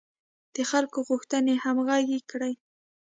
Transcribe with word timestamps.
د 0.55 0.57
خلکو 0.71 0.99
غوښتنې 1.09 1.53
همغږې 1.63 2.19
کړي. 2.31 2.53